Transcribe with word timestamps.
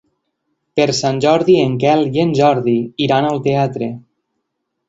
Per 0.79 0.87
Sant 0.99 1.19
Jordi 1.25 1.57
en 1.65 1.77
Quel 1.85 2.01
i 2.17 2.23
en 2.25 2.33
Jordi 2.39 2.75
iran 3.09 3.29
al 3.29 3.43
teatre. 3.51 3.95